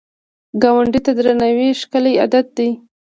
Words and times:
ګاونډي 0.61 0.99
ته 1.05 1.11
درناوی 1.17 1.69
ښکلی 1.81 2.13
عادت 2.21 2.47
دی 2.57 2.69